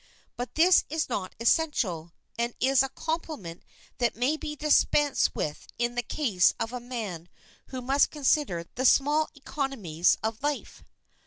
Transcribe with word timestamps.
But 0.35 0.55
this 0.55 0.83
is 0.89 1.09
not 1.09 1.35
essential, 1.39 2.11
and 2.35 2.55
is 2.59 2.81
a 2.81 2.89
compliment 2.89 3.61
that 3.99 4.15
may 4.15 4.35
be 4.35 4.55
dispensed 4.55 5.35
with 5.35 5.67
in 5.77 5.93
the 5.93 6.01
case 6.01 6.55
of 6.59 6.73
a 6.73 6.79
man 6.79 7.29
who 7.67 7.83
must 7.83 8.09
consider 8.09 8.65
the 8.73 8.83
small 8.85 9.29
economies 9.35 10.17
of 10.23 10.41
life. 10.41 10.81